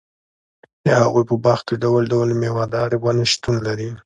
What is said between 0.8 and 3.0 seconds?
د هغوي په باغ کي ډول٬ډول ميوه داري